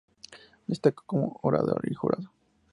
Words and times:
Destacó 0.65 1.03
como 1.05 1.39
orador 1.43 1.81
y 1.87 1.93
jurado. 1.93 2.31